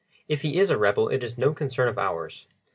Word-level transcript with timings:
"If 0.27 0.41
he 0.41 0.57
is 0.57 0.71
a 0.71 0.79
rebel 0.79 1.09
it 1.09 1.23
is 1.23 1.37
no 1.37 1.53
concern 1.53 1.87
of 1.87 1.99
ours. 1.99 2.47